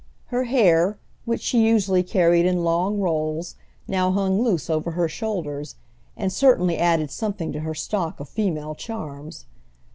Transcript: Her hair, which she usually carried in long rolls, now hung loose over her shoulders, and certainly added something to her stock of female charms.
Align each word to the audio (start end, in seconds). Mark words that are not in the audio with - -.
Her 0.33 0.45
hair, 0.45 0.97
which 1.25 1.41
she 1.41 1.61
usually 1.61 2.01
carried 2.01 2.43
in 2.47 2.63
long 2.63 2.99
rolls, 2.99 3.53
now 3.87 4.09
hung 4.09 4.41
loose 4.41 4.67
over 4.67 4.93
her 4.93 5.07
shoulders, 5.07 5.75
and 6.17 6.33
certainly 6.33 6.79
added 6.79 7.11
something 7.11 7.51
to 7.51 7.59
her 7.59 7.75
stock 7.75 8.19
of 8.19 8.27
female 8.27 8.73
charms. 8.73 9.45